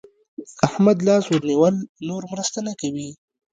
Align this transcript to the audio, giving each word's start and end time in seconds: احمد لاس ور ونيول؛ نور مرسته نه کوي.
احمد 0.67 0.97
لاس 1.07 1.23
ور 1.27 1.43
ونيول؛ 1.45 1.75
نور 2.07 2.21
مرسته 2.31 2.59
نه 2.67 2.73
کوي. 2.81 3.09